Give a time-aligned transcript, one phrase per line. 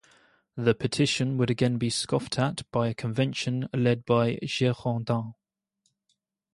[0.57, 5.35] The petition would again be scoffed at by a Convention led by Girondins.